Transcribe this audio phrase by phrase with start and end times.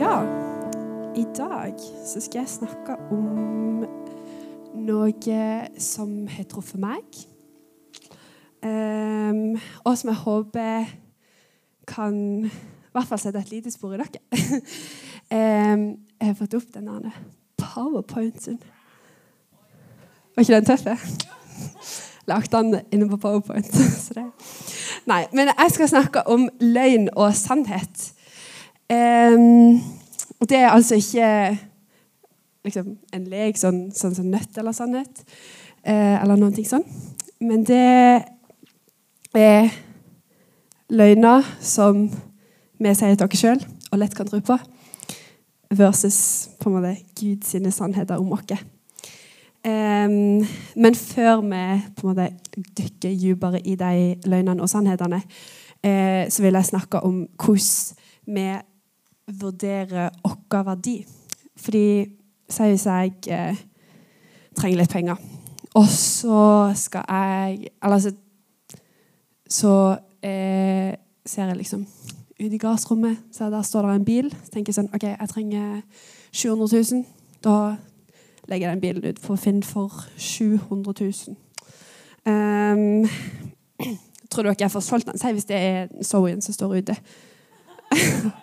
[0.00, 0.22] Ja,
[1.16, 1.74] i dag
[2.06, 3.82] så skal jeg snakke om
[4.80, 5.32] noe
[5.76, 7.18] som har truffet meg.
[8.64, 10.86] Um, og som jeg håper
[11.84, 12.16] kan
[12.46, 12.52] i
[12.96, 14.22] hvert fall sette et lite spor i dere.
[15.36, 15.82] um,
[16.16, 17.12] jeg har fått opp denne
[17.60, 18.56] powerpointen.
[20.32, 21.12] Var ikke den tøff?
[22.30, 23.76] Lagde den inne på powerpoint.
[25.12, 28.14] Nei, men jeg skal snakke om løgn og sannhet.
[28.90, 29.80] Um,
[30.48, 31.58] det er altså ikke
[32.66, 35.22] liksom, en lek sånn, sånn som nøtt eller sannhet,
[35.84, 36.84] eh, eller noen ting sånn.
[37.40, 37.78] Men det
[39.38, 39.70] er
[40.90, 42.08] løgner som
[42.80, 44.56] vi sier til oss sjøl og lett kan tro på,
[45.76, 48.58] versus på en måte Guds sannheter om oss.
[49.60, 50.40] Um,
[50.74, 51.64] men før vi
[51.96, 52.28] på en måte
[52.78, 55.20] dykker dypere i de løgnene og sannhetene,
[55.84, 58.46] eh, så vil jeg snakke om hvordan vi
[59.40, 60.96] vurdere vår verdi.
[61.56, 61.86] Fordi
[62.50, 63.58] Si hvis jeg eh,
[64.58, 65.16] trenger litt penger,
[65.74, 68.10] og så skal jeg Eller så,
[69.48, 69.74] så
[70.22, 70.94] eh,
[71.26, 71.86] ser jeg liksom
[72.40, 74.30] ut i gardsrommet, så der står det en bil.
[74.44, 75.82] Så tenker jeg sånn OK, jeg trenger
[76.32, 77.04] 700 000.
[77.44, 77.76] Da
[78.48, 81.36] legger jeg den bilen ut på Finn for 700 000.
[82.24, 83.04] Um,
[84.32, 85.20] tror dere jeg får solgt den?
[85.20, 86.96] Si hvis det er Zoen som står ute.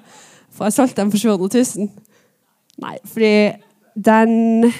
[0.58, 1.90] Får jeg solgt den for 700 000?
[2.82, 3.34] Nei, fordi
[3.94, 4.72] den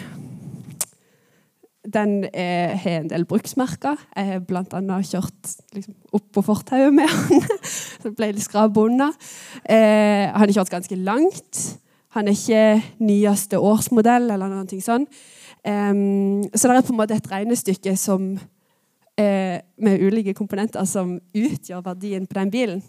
[1.88, 3.96] Den har en del bruksmerker.
[4.16, 4.98] Jeg har bl.a.
[5.08, 7.46] kjørt liksom, opp på fortauet med han.
[8.02, 9.08] Så ble litt skrap unna.
[9.64, 11.62] Eh, han har kjørt ganske langt.
[12.18, 15.16] Han er ikke nyeste årsmodell eller noe sånt.
[15.68, 18.38] Um, så det er på en måte et regnestykke som,
[19.20, 22.84] eh, med ulike komponenter som utgjør verdien på den bilen.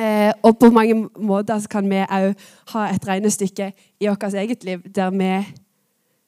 [0.00, 2.32] Eh, og på mange måter kan vi òg
[2.72, 5.46] ha et regnestykke i vårt eget liv der vi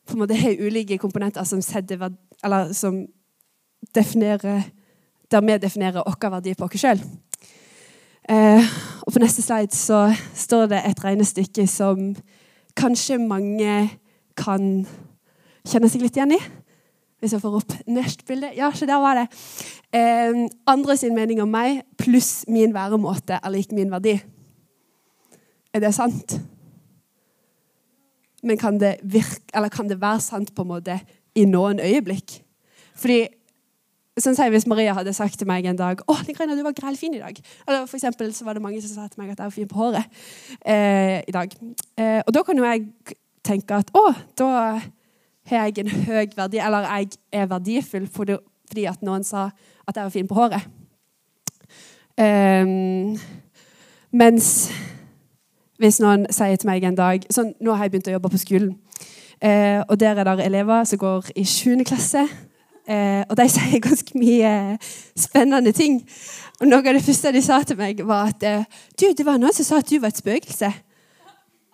[0.06, 2.10] på en måte har ulike komponenter som, setter,
[2.72, 3.06] som
[3.94, 4.62] definerer
[5.30, 7.00] Der vi definerer vår verdi på oss sjøl.
[8.30, 8.62] Eh,
[9.02, 12.14] og på neste slide så står det et regnestykke som
[12.76, 13.90] kanskje mange
[14.36, 14.86] kan
[15.66, 16.40] kjenne seg litt igjen i.
[17.20, 18.50] Hvis jeg får opp neste bilde.
[18.56, 19.26] Ja, så der var det.
[19.96, 24.18] Eh, andre sin mening om meg pluss min væremåte er lik min verdi.
[25.72, 26.36] Er det sant?
[28.42, 31.00] Men kan det, virke, kan det være sant på en måte
[31.34, 32.42] i noen øyeblikk?
[32.96, 33.24] Fordi
[34.16, 37.16] sånn sier Hvis Maria hadde sagt til meg en dag å, Ligrena, du var grellfin
[37.18, 39.50] i dag Eller for eksempel, så var det mange som sa til meg at jeg
[39.50, 40.20] var fin på håret
[40.64, 41.52] eh, i dag.
[42.00, 42.86] Eh, og da kan jo jeg
[43.46, 44.06] tenke at å,
[44.38, 44.50] da
[45.46, 49.50] har jeg en høy verdi, eller jeg er verdifull fordi at noen sa
[49.86, 50.66] at jeg var fin på håret.
[52.16, 53.18] Um,
[54.10, 54.70] mens
[55.78, 58.40] hvis noen sier til meg en dag sånn, Nå har jeg begynt å jobbe på
[58.40, 58.74] skolen.
[59.44, 61.84] Uh, og Der er det elever som går i 7.
[61.84, 62.24] klasse.
[62.88, 64.78] Uh, og de sier ganske mye
[65.18, 66.00] spennende ting.
[66.60, 69.38] Og Noe av det første de sa til meg, var at uh, du, det var
[69.42, 70.72] noen som sa at du var et spøkelse.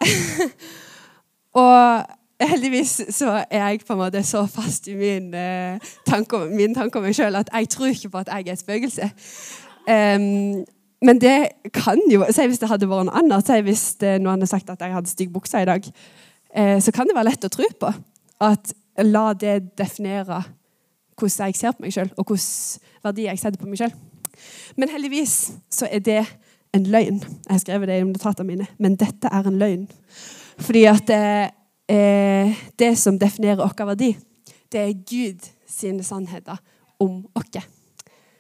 [1.62, 6.75] og heldigvis så er jeg på en måte så fast i min, eh, tanke, min
[6.75, 9.10] tanke om meg sjøl at jeg tror ikke på at jeg er et spøkelse.
[9.82, 10.64] Um,
[11.03, 14.47] men det kan jo Si hvis det hadde vært noe annet, si hvis noen hadde
[14.47, 15.88] sagt at jeg hadde stygg bukse i dag,
[16.54, 17.92] Eh, så kan det være lett å tro på.
[18.42, 20.42] At la det definere
[21.16, 23.92] hvordan jeg ser på meg sjøl, og hvilke verdier jeg setter på meg sjøl.
[24.76, 25.36] Men heldigvis
[25.72, 26.20] så er det
[26.74, 27.20] en løgn.
[27.20, 29.84] Jeg har skrevet det i notatene mine, men dette er en løgn.
[30.62, 31.44] Fordi at uh,
[31.88, 34.16] eh, det som definerer vår verdi,
[34.72, 36.56] det er Gud sine sannheter
[37.00, 37.62] om oss.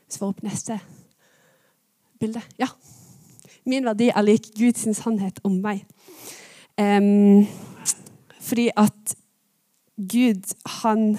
[0.08, 0.78] Så får opp neste
[2.20, 2.42] bilde.
[2.58, 2.68] Ja.
[3.64, 5.84] Min verdi er lik Guds sannhet om meg.
[6.80, 7.46] Um,
[8.40, 9.14] fordi at
[9.96, 11.18] Gud, han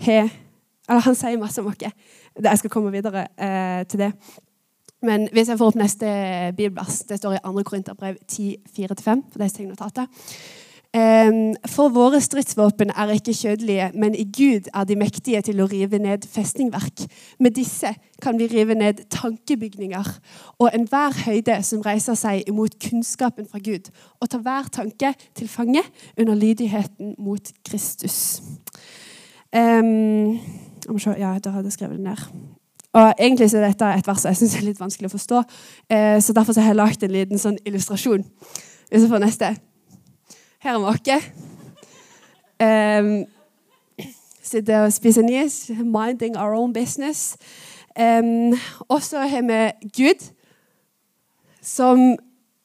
[0.00, 0.30] har
[0.88, 1.82] Eller han sier masse om oss.
[2.42, 4.12] Jeg skal komme videre eh, til det.
[5.02, 6.06] Men hvis jeg får opp neste
[6.56, 7.62] bibelvers, det står i 2.
[7.62, 9.22] Korinterbrev 10, 4-5.
[9.32, 10.08] for de som notatet.
[10.94, 15.98] For våre stridsvåpen er ikke kjødelige, men i Gud er de mektige til å rive
[16.00, 17.04] ned festningverk.
[17.38, 17.92] Med disse
[18.24, 20.08] kan vi rive ned tankebygninger
[20.58, 25.48] og enhver høyde som reiser seg imot kunnskapen fra Gud, og ta hver tanke til
[25.48, 25.84] fange
[26.16, 28.40] under lydigheten mot Kristus.
[29.52, 30.40] Um,
[31.18, 32.26] ja, da hadde jeg skrevet det ned.
[32.96, 36.32] Og Egentlig er dette et vers jeg syns er litt vanskelig å forstå, uh, så
[36.32, 38.24] derfor har jeg lagd en liten sånn illustrasjon.
[38.88, 39.56] Hvis jeg får neste.
[40.58, 41.10] Her er vi
[42.64, 43.26] um,
[44.42, 45.70] Sitter og spiser nyes.
[45.70, 47.36] minding our own business.
[48.00, 48.58] Um,
[48.88, 50.32] og så har vi Gud,
[51.62, 52.16] som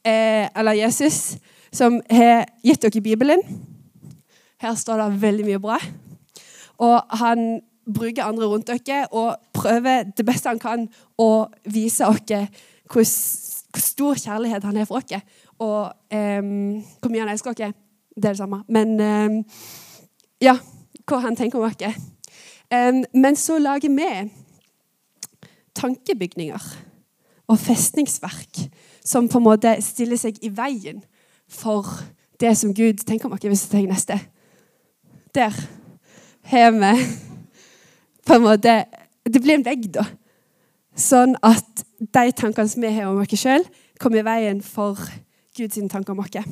[0.05, 1.37] eh, eller Jesus,
[1.71, 3.41] som har gitt dere Bibelen.
[4.61, 5.77] Her står det veldig mye bra.
[6.77, 7.61] Og han
[7.93, 10.87] bruker andre rundt dere og prøver det beste han kan
[11.17, 12.47] å vise dere
[12.89, 15.21] hvor, stor kjærlighet han har for dere.
[15.59, 17.82] Og um, hvor mye han elsker dere.
[18.15, 18.63] Det er det samme.
[18.67, 19.43] Men um,
[20.41, 20.57] ja,
[21.07, 21.93] hva han tenker om dere.
[22.73, 24.09] Um, men så lager vi
[25.75, 26.67] tankebygninger
[27.47, 28.67] og festningsverk
[29.05, 31.01] som på en måte stiller seg i veien
[31.49, 31.87] for
[32.39, 33.51] det som Gud tenker om dere.
[33.51, 34.19] Hvis jeg tenker neste.
[35.35, 35.53] Der
[36.43, 36.93] har vi
[38.25, 38.83] på en måte
[39.25, 40.03] Det blir en vegg, da.
[40.99, 43.63] Sånn at de tankene som vi har om oss sjøl,
[43.95, 44.99] kommer i veien for
[45.55, 46.43] Guds tanker om oss.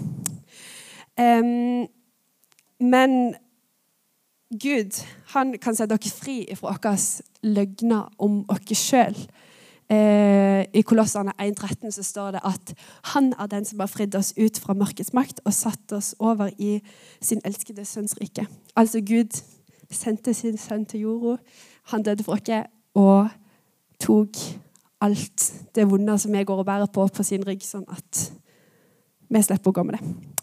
[1.19, 1.88] Um,
[2.81, 3.36] men
[4.52, 4.98] Gud
[5.34, 9.18] han kan sette dere fri fra deres løgner om dere sjøl.
[9.92, 12.74] Eh, I Kolossene 1,13 så står det at
[13.13, 16.52] han er den som har fridd oss ut fra mørkets makt og satt oss over
[16.58, 16.78] i
[17.19, 18.48] sin elskede sønns rike.
[18.75, 19.36] Altså Gud
[19.92, 21.38] sendte sin sønn til jorda.
[21.92, 23.30] Han døde for oss og
[24.00, 24.40] tok
[25.02, 28.28] alt det vonde som vi går og bærer på, på sin rygg, sånn at
[29.31, 30.41] vi slipper å gå med det.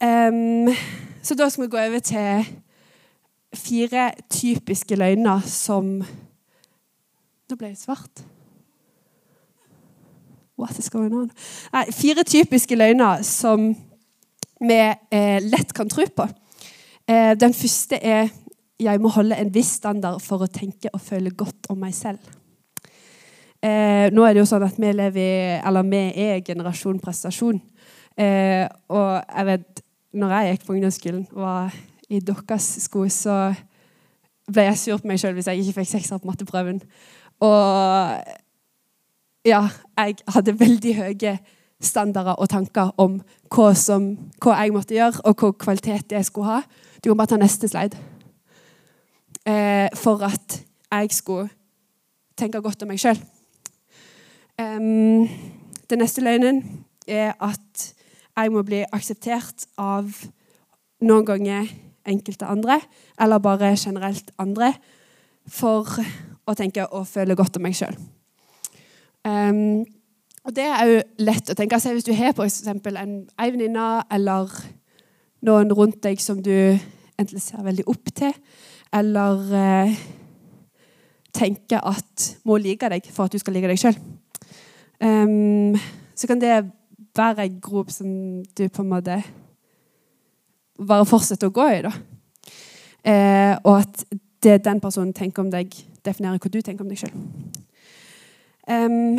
[0.00, 0.70] Um,
[1.22, 2.46] så da skal vi gå over til
[3.54, 6.00] fire typiske løgner som
[7.50, 8.22] Nå ble det svart.
[10.54, 11.30] What is going on?
[11.72, 13.72] Nei, fire typiske løgner som
[14.60, 14.76] vi
[15.10, 16.28] eh, lett kan tro på.
[17.10, 18.28] Eh, den første er
[18.80, 22.22] jeg må holde en viss standard for å tenke og føle godt om meg selv.
[23.60, 27.60] Eh, nå er det jo sånn at vi lever i, eller vi er generasjon prestasjon.
[28.16, 31.74] Eh, og jeg vet, når jeg gikk på ungdomsskolen og var
[32.10, 33.54] i deres sko, så
[34.50, 36.80] ble jeg sur på meg sjøl hvis jeg ikke fikk sekser på matteprøven.
[37.46, 38.24] Og
[39.46, 39.62] ja,
[39.96, 41.36] jeg hadde veldig høye
[41.80, 43.20] standarder og tanker om
[43.54, 44.12] hva, som,
[44.42, 46.60] hva jeg måtte gjøre, og hva kvalitet jeg skulle ha.
[47.00, 47.96] Du kan bare ta neste slide.
[49.46, 50.60] Eh, for at
[50.90, 51.48] jeg skulle
[52.36, 53.20] tenke godt om meg sjøl.
[54.60, 55.24] Um,
[55.88, 56.60] den neste løgnen
[57.08, 57.86] er at
[58.36, 60.10] jeg må bli akseptert av
[61.04, 61.70] noen ganger
[62.08, 62.80] enkelte andre,
[63.20, 64.72] eller bare generelt andre,
[65.50, 65.88] for
[66.48, 67.96] å tenke og føle godt om meg sjøl.
[69.26, 69.82] Um,
[70.46, 71.76] og det er jo lett å tenke.
[71.76, 72.62] Altså, hvis du har f.eks.
[72.64, 74.54] en ei venninne eller
[75.44, 76.54] noen rundt deg som du
[77.20, 78.32] enten ser veldig opp til,
[78.96, 80.00] eller eh,
[81.36, 83.98] tenker at må like deg for at du skal like deg sjøl,
[85.04, 85.76] um,
[86.16, 86.54] så kan det
[87.16, 88.08] være en grop som
[88.44, 89.22] du på en måte
[90.86, 91.82] bare fortsetter å gå i.
[91.84, 91.92] da.
[93.04, 94.04] Eh, og at
[94.42, 95.74] det den personen tenker om deg,
[96.04, 97.16] definerer hva du tenker om deg sjøl.
[98.70, 99.18] Um,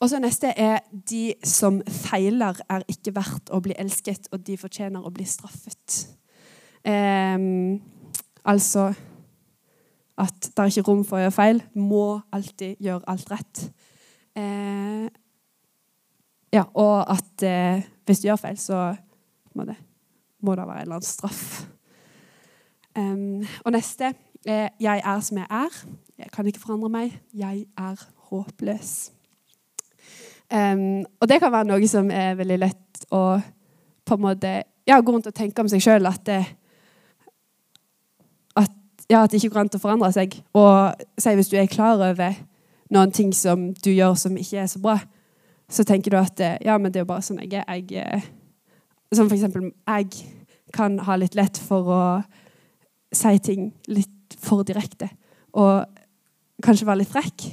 [0.00, 4.56] og så Neste er de som feiler, er ikke verdt å bli elsket, og de
[4.60, 6.04] fortjener å bli straffet.
[6.84, 7.80] Um,
[8.44, 8.90] altså
[10.20, 11.62] at det er ikke rom for å gjøre feil.
[11.80, 13.62] Må alltid gjøre alt rett.
[14.36, 15.08] Uh,
[16.52, 18.94] ja, og at eh, hvis du gjør feil, så
[19.54, 19.76] må det,
[20.42, 21.66] må det være en eller annen straff.
[22.98, 24.14] Um, og neste
[24.46, 25.86] er 'Jeg er som jeg er'.
[26.18, 27.20] Jeg kan ikke forandre meg.
[27.34, 29.12] Jeg er håpløs.
[30.54, 33.40] Um, og det kan være noe som er veldig lett å
[34.04, 36.06] på en måte, ja, gå rundt og tenke om seg sjøl.
[36.06, 36.44] At, det,
[38.56, 38.70] at,
[39.10, 40.34] ja, at det ikke går an å forandre seg.
[40.54, 42.34] Og si hvis du er klar over
[42.90, 44.98] noen ting som du gjør som ikke er så bra,
[45.70, 47.66] så tenker du at ja, men det er jo bare sånn jeg er.
[47.78, 48.28] Jeg, eh,
[49.14, 50.26] som for eksempel jeg
[50.74, 52.02] kan ha litt lett for å
[53.14, 55.08] si ting litt for direkte.
[55.58, 55.84] Og
[56.62, 57.46] kanskje være litt frekk.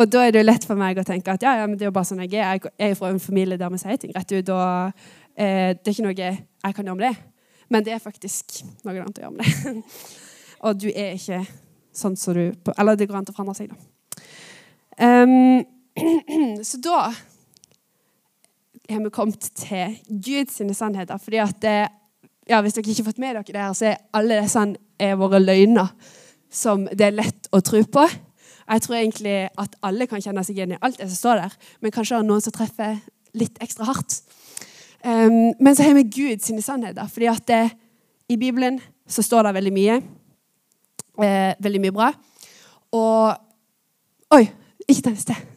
[0.00, 1.84] Og da er det jo lett for meg å tenke at ja, ja, men det
[1.84, 2.62] er jo bare sånn jeg er.
[2.80, 4.54] Jeg er fra en familie der vi sier ting rett ut.
[4.54, 5.04] Og
[5.36, 7.14] eh, det er ikke noe jeg kan gjøre med det.
[7.72, 10.00] Men det er faktisk noe annet å gjøre med det.
[10.66, 11.42] og du er ikke
[11.92, 13.78] sånn som du Eller det går an å forandre seg, da.
[15.02, 15.62] Um,
[16.68, 17.12] så da
[18.88, 21.18] har vi kommet til Guds sannheter.
[21.18, 21.88] fordi at det,
[22.48, 25.40] ja, Hvis dere ikke har fått med dere det her, så er alle disse våre
[25.40, 25.88] løgner
[26.52, 28.06] som det er lett å tro på.
[28.68, 31.52] Jeg tror egentlig at alle kan kjenne seg igjen i alt det som står der,
[31.80, 32.98] men kanskje det er noen som treffer
[33.34, 34.20] litt ekstra hardt.
[35.02, 37.62] Um, men så har vi Gud sine sannheter, fordi at det,
[38.28, 39.96] i Bibelen så står det veldig mye.
[41.22, 42.12] Eh, veldig mye bra.
[42.96, 43.34] Og
[44.32, 44.46] Oi!
[44.88, 45.51] Ikke ta neste.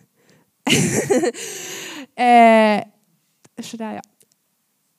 [2.26, 2.82] eh,
[3.56, 4.04] der, ja.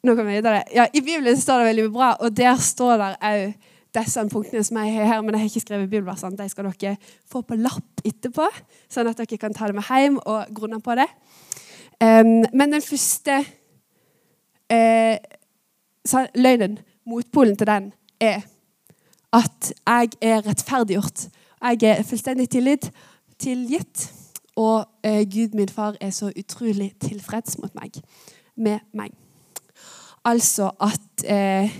[0.06, 0.62] Nå kan vi videre.
[0.74, 3.56] Ja, I Bibelen står det veldig bra, og der står det òg
[3.96, 6.36] disse punktene som jeg har her, men jeg har ikke skrevet bibelversene.
[6.36, 6.96] De skal dere
[7.30, 8.48] få på lapp etterpå,
[8.92, 11.08] sånn at dere kan ta det med hjem og grunne på det.
[11.96, 13.38] Um, men den første
[14.72, 15.16] uh,
[16.36, 18.44] løgnen, motpolen til den, er
[19.36, 21.26] at jeg er rettferdiggjort.
[21.72, 22.90] Jeg er fullstendig tillit,
[23.40, 24.10] tilgitt.
[24.56, 27.90] Og eh, Gud, min far, er så utrolig tilfreds mot meg,
[28.56, 29.10] med meg.
[30.24, 31.70] Altså at eh,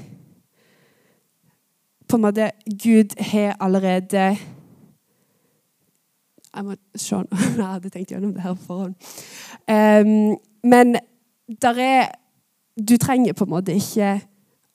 [2.09, 2.51] På en måte
[2.83, 4.37] Gud har allerede
[6.55, 7.25] Jeg må se nå.
[7.57, 8.95] Jeg hadde tenkt gjennom det her på forhånd.
[9.69, 10.97] Um, men
[11.63, 12.09] der er
[12.89, 14.21] Du trenger på en måte ikke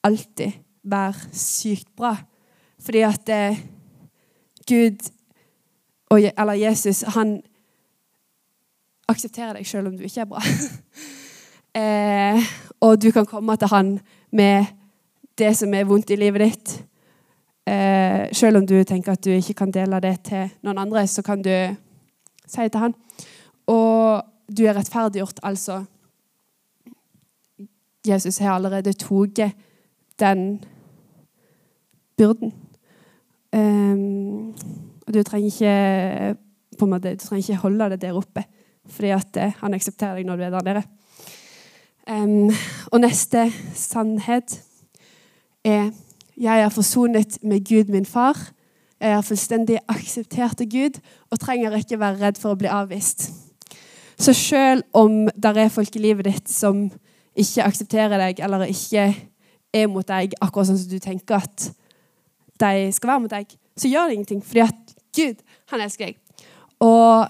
[0.02, 2.16] alltid være sykt bra.
[2.78, 3.58] Fordi at eh,
[4.68, 5.10] Gud,
[6.10, 7.42] eller Jesus, han
[9.08, 10.42] aksepterer deg selv om du ikke er bra.
[11.80, 13.92] eh, og du kan komme til han
[14.32, 14.72] med
[15.38, 16.74] det som er vondt i livet ditt.
[17.66, 21.22] Eh, selv om du tenker at du ikke kan dele det til noen andre, så
[21.22, 21.54] kan du
[22.46, 22.94] si til han.
[23.66, 25.84] Og du er rettferdiggjort, altså.
[28.06, 29.52] Jesus har allerede tatt
[30.18, 30.64] den
[32.18, 32.52] byrden.
[33.52, 34.54] Um,
[35.06, 36.36] og du trenger ikke
[36.78, 38.44] på en måte, du trenger ikke holde det der oppe,
[38.90, 40.82] fordi at uh, han aksepterer deg når du er der nede.
[42.10, 42.50] Um,
[42.90, 43.46] og neste
[43.78, 44.58] sannhet
[45.64, 45.92] er
[46.36, 48.38] jeg er forsonet med Gud, min far.
[49.00, 50.98] Jeg er fullstendig akseptert av Gud
[51.30, 53.28] og trenger ikke være redd for å bli avvist.
[54.18, 56.86] Så selv om det er folk i livet ditt som
[57.38, 59.08] ikke aksepterer deg eller ikke
[59.72, 61.68] er mot deg akkurat sånn som du tenker at
[62.62, 64.42] de skal være mot deg, så gjør det ingenting.
[64.46, 65.40] Fordi at Gud,
[65.72, 66.44] han elsker deg.
[66.84, 67.26] Og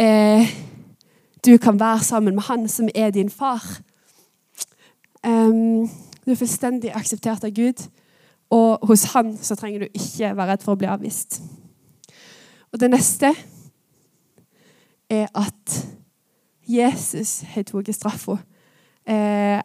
[0.00, 0.54] eh,
[1.44, 3.62] du kan være sammen med han som er din far.
[5.26, 5.88] Um,
[6.24, 7.86] du er fullstendig akseptert av Gud,
[8.50, 11.42] og hos han så trenger du ikke være redd for å bli avvist.
[12.72, 13.30] Og det neste
[15.10, 15.76] er at
[16.68, 18.38] Jesus har tatt straffa.
[19.06, 19.60] Eh,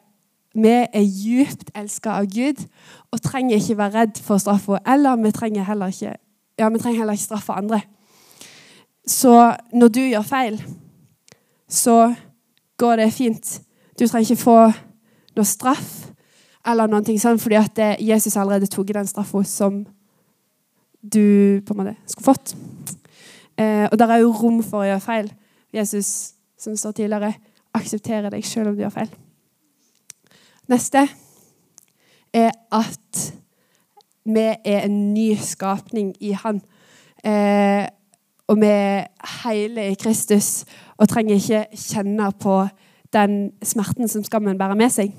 [0.53, 2.65] vi er djupt elska av Gud
[3.11, 4.81] og trenger ikke være redd for straffa.
[4.85, 6.15] Eller vi trenger heller ikke,
[6.59, 7.81] ja, vi trenger heller ikke straffe andre.
[9.07, 10.59] Så når du gjør feil,
[11.69, 12.13] så
[12.79, 13.61] går det fint.
[13.99, 14.57] Du trenger ikke få
[15.37, 16.09] noe straff
[16.67, 19.83] eller noen ting sånn, fordi at Jesus allerede tok den straffa som
[20.99, 22.55] du på en måte skulle fått.
[23.59, 25.31] Eh, og der er jo rom for å gjøre feil.
[25.75, 27.33] Jesus, som står tidligere,
[27.75, 29.11] aksepterer deg selv om du gjør feil.
[30.69, 31.05] Neste
[32.35, 33.21] er at
[34.29, 36.61] vi er en ny skapning i Han.
[37.23, 37.87] Eh,
[38.49, 39.05] og vi er
[39.43, 40.65] hele i Kristus
[40.97, 42.63] og trenger ikke kjenne på
[43.13, 45.13] den smerten som skammen bærer med seg.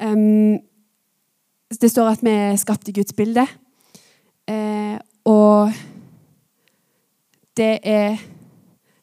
[0.00, 0.58] Um,
[1.80, 3.44] det står at vi er skapt i Guds bilde.
[4.48, 4.96] Eh,
[5.28, 5.72] og
[7.56, 8.16] det er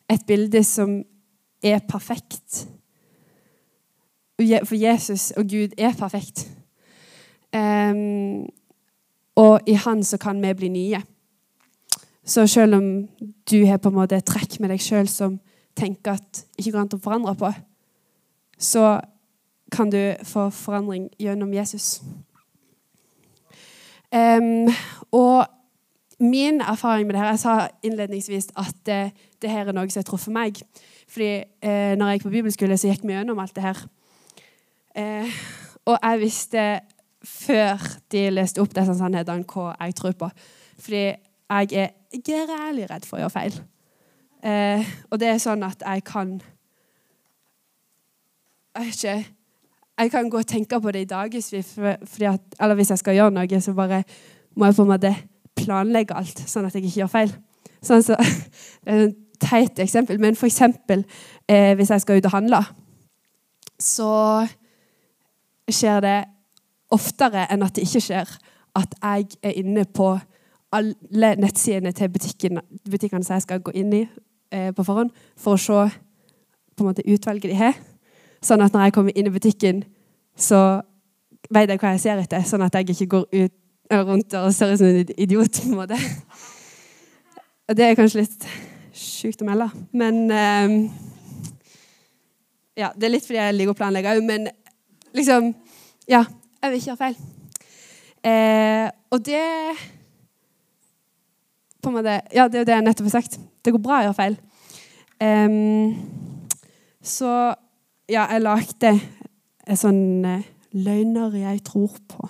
[0.10, 1.04] et bilde som
[1.64, 2.66] er perfekt.
[4.40, 6.48] For Jesus og Gud er perfekt.
[7.54, 8.50] Um,
[9.36, 11.02] og i Han så kan vi bli nye.
[12.26, 13.08] Så selv om
[13.52, 15.40] du har på en måte et trekk med deg sjøl som
[15.78, 17.52] tenker at ikke går an å forandre på,
[18.58, 19.00] så
[19.72, 22.00] kan du få forandring gjennom Jesus.
[24.16, 24.72] Um,
[25.12, 25.46] og
[26.20, 30.00] min erfaring med det her Jeg sa innledningsvis at det, det her er noe som
[30.00, 30.62] har truffet meg.
[31.12, 33.82] Fordi eh, når jeg gikk på bibelskole, så gikk vi gjennom alt det her.
[34.96, 35.40] Eh,
[35.86, 36.64] og jeg visste
[37.26, 40.30] før de leste opp disse sannhetene hva jeg tror på.
[40.80, 43.58] Fordi jeg er grælig redd for å gjøre feil.
[44.46, 46.36] Eh, og det er sånn at jeg kan
[48.76, 49.26] Jeg vet ikke
[49.98, 53.62] Jeg kan gå og tenke på det i dagevis, eller hvis jeg skal gjøre noe,
[53.62, 54.04] så bare
[54.56, 55.12] må jeg på en måte
[55.56, 57.32] planlegge alt, sånn at jeg ikke gjør feil.
[57.82, 58.18] Sånn så,
[58.84, 61.06] det er et teit eksempel, men for eksempel
[61.48, 62.62] eh, hvis jeg skal ut og handle,
[63.80, 64.12] så
[65.72, 66.18] skjer det
[66.94, 68.36] oftere enn at det ikke skjer,
[68.76, 70.12] at jeg er inne på
[70.76, 74.04] alle nettsidene til butikken, butikkene som jeg skal gå inn i
[74.52, 75.80] eh, på forhånd, for å se
[76.76, 77.78] på en måte utvalget de har.
[78.44, 79.84] Sånn at når jeg kommer inn i butikken,
[80.38, 80.82] så
[81.54, 83.56] vet jeg hva jeg ser etter, sånn at jeg ikke går ut,
[83.92, 85.62] rundt og ser ut som en idiot.
[85.62, 86.00] på en måte.
[87.70, 88.48] Og det er kanskje litt
[88.96, 89.68] sjukt å melde,
[89.98, 90.76] men eh,
[92.76, 94.50] ja, Det er litt fordi jeg liker å planlegge òg, men
[95.16, 95.54] liksom
[96.08, 96.26] Ja,
[96.62, 97.16] jeg vil ikke gjøre feil.
[98.26, 99.42] Eh, og det
[101.86, 103.40] på en måte, Ja, det er jo det jeg nettopp har sagt.
[103.64, 104.38] Det går bra å gjøre feil.
[105.22, 105.96] Um,
[107.06, 107.32] så
[108.12, 108.92] ja, jeg lagde
[109.66, 112.30] en sånn uh, løgner jeg tror på.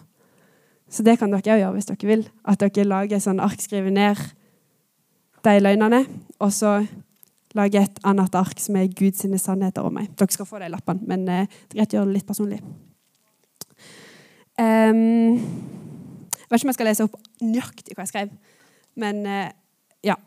[0.91, 2.25] Så det kan dere òg gjøre hvis dere vil.
[2.47, 4.21] At dere lager sånn ark, skriver ned
[5.45, 6.05] de løgnene,
[6.41, 6.79] og så
[7.55, 10.11] lager et annet ark som er Guds sannheter om meg.
[10.17, 12.61] Dere skal få de lappene, men uh, det er greit å gjøre det litt personlig.
[14.55, 15.39] Um,
[16.45, 18.35] jeg vet ikke om jeg skal lese opp nøyaktig hva jeg skrev,
[18.99, 19.47] men uh,
[20.05, 20.17] ja.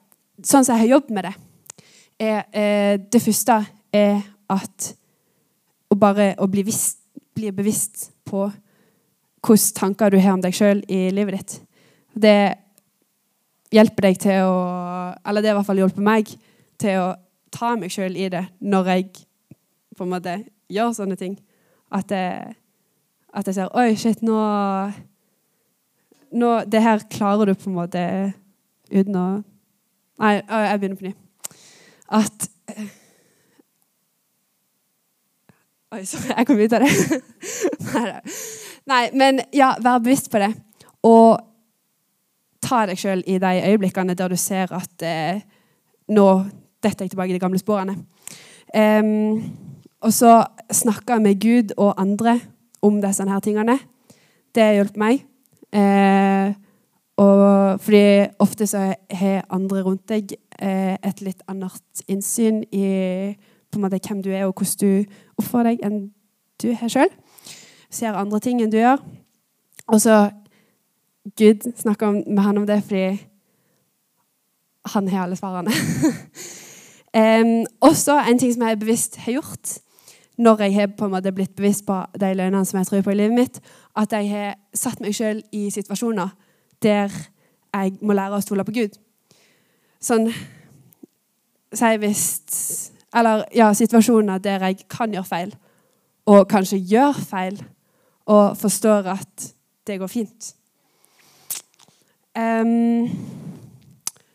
[0.44, 1.34] Sånn som jeg har jobbet med det,
[2.18, 3.58] er uh, Det første
[3.94, 4.92] er at
[5.88, 7.00] å bare å bli, visst,
[7.36, 8.48] bli bevisst på
[9.44, 11.54] hvilke tanker du har om deg sjøl i livet ditt.
[12.12, 12.40] Det
[13.72, 14.58] hjelper deg til å
[15.24, 16.30] Eller det har i hvert fall hjulpet meg
[16.80, 17.08] til å
[17.52, 19.06] ta meg sjøl i det når jeg
[19.96, 20.34] på en måte
[20.70, 21.38] gjør sånne ting.
[21.90, 22.56] At jeg,
[23.32, 24.36] at jeg ser Oi, shit, nå,
[26.36, 28.02] nå Det her klarer du på en måte
[28.92, 29.28] uten å
[30.18, 31.12] Nei, jeg begynner på ny.
[32.10, 32.46] At
[35.94, 37.20] Oi, sorry, jeg kom ut av det.
[38.90, 40.50] Nei, men ja, vær bevisst på det.
[41.06, 41.38] Og
[42.60, 45.40] ta deg sjøl i de øyeblikkene der du ser at eh,
[46.12, 46.26] nå
[46.84, 47.96] detter jeg tilbake i de gamle sporene.
[48.76, 49.40] Um,
[50.04, 52.36] og så snakke med Gud og andre
[52.84, 53.78] om disse her tingene.
[54.54, 55.24] Det har hjulpet meg.
[55.72, 56.52] Eh,
[57.18, 63.34] og fordi ofte så har andre rundt deg eh, et litt annet innsyn i
[63.68, 65.98] på en måte hvem du er, og hvordan du oppfører deg, enn
[66.62, 67.10] du har sjøl.
[67.90, 69.02] Ser andre ting enn du gjør.
[69.88, 70.28] Og så
[71.36, 73.18] Gud snakker med han om det fordi
[74.94, 75.74] han har alle svarene.
[77.20, 79.78] um, også en ting som jeg bevisst har gjort
[80.38, 83.10] når jeg har på en måte blitt bevisst på de løgnene som jeg tror på
[83.10, 83.56] i livet mitt,
[83.98, 86.30] at jeg har satt meg sjøl i situasjoner
[86.82, 87.12] der
[87.74, 88.96] jeg må lære å stole på Gud.
[90.00, 90.30] Sånn
[91.74, 92.22] Si hvis
[93.12, 95.52] Eller ja, situasjoner der jeg kan gjøre feil,
[96.28, 97.56] og kanskje gjør feil,
[98.28, 99.46] og forstår at
[99.88, 100.50] det går fint.
[102.36, 103.08] Um,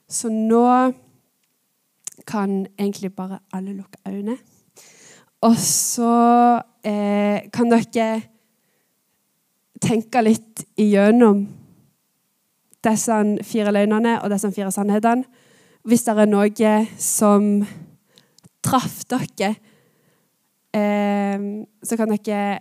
[0.09, 0.65] så nå
[2.25, 4.37] kan egentlig bare alle lukke øynene.
[5.41, 8.21] Og så eh, kan dere
[9.83, 11.43] tenke litt igjennom
[12.83, 15.25] disse fire løgnene og disse fire sannhetene.
[15.83, 17.47] Hvis det er noe som
[18.63, 19.55] traff dere,
[20.73, 21.49] eh,
[21.83, 22.59] så kan dere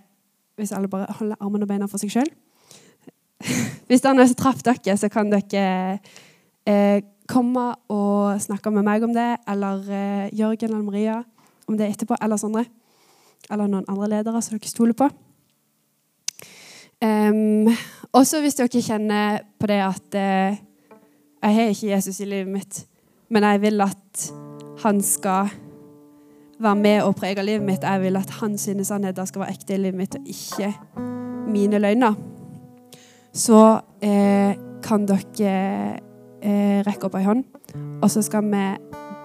[0.53, 2.29] Hvis alle bare holder armene og beina for seg sjøl
[3.89, 5.99] hvis det er noe som traff dere, så kan dere
[6.69, 11.19] eh, komme og snakke med meg om det, eller eh, Jørgen eller Maria
[11.67, 12.67] om det etterpå, eller Sondre.
[13.51, 15.09] Eller noen andre ledere som dere stoler på.
[17.03, 17.73] Um,
[18.13, 20.61] også hvis dere kjenner på det at eh,
[21.43, 22.83] jeg har ikke Jesus i livet mitt,
[23.33, 24.27] men jeg vil at
[24.83, 25.51] han skal
[26.63, 27.83] være med og prege livet mitt.
[27.83, 30.75] Jeg vil at hans sannheter skal være ekte i livet mitt, og ikke
[31.51, 32.15] mine løgner
[33.33, 34.53] så eh,
[34.85, 35.55] kan dere
[36.43, 37.45] eh, rekke opp ei hånd,
[38.03, 38.67] og så skal vi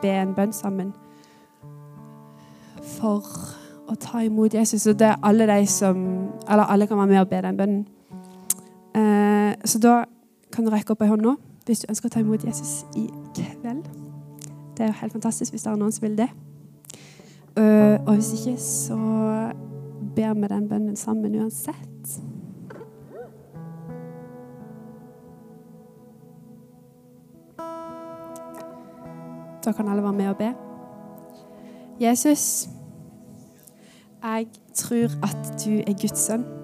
[0.02, 0.94] be en bønn sammen
[2.98, 3.26] for
[3.88, 4.88] å ta imot Jesus.
[4.88, 5.98] Og det er alle de som
[6.48, 7.86] Eller alle kan være med og be den bønnen.
[8.98, 10.04] Eh, så da
[10.54, 11.36] kan du rekke opp ei hånd nå
[11.68, 13.06] hvis du ønsker å ta imot Jesus i
[13.36, 13.84] kveld.
[14.78, 16.30] Det er jo helt fantastisk hvis det er noen som vil det.
[17.58, 18.98] Uh, og hvis ikke, så
[20.16, 22.20] ber vi den bønnen sammen uansett.
[29.66, 30.54] Da kan alle være med og be.
[32.00, 32.70] Jesus,
[34.24, 36.57] jeg tror at du er Guds sønn.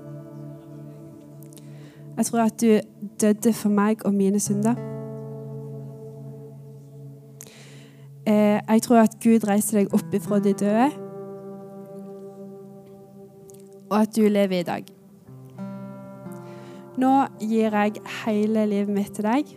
[2.17, 2.79] Jeg tror at du
[3.21, 4.75] døde for meg og mine synder.
[8.27, 10.89] Eh, jeg tror at Gud reiser deg opp ifra de døde,
[13.89, 14.85] og at du lever i dag.
[16.97, 19.49] Nå gir jeg hele livet mitt til deg.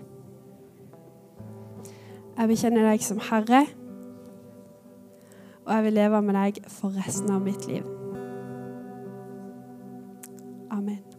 [2.36, 3.66] Jeg bekjenner deg som Herre,
[5.66, 7.84] og jeg vil leve med deg for resten av mitt liv.
[10.70, 11.15] Amen.